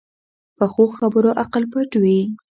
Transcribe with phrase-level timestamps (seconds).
[0.57, 2.19] پخو خبرو عقل پټ وي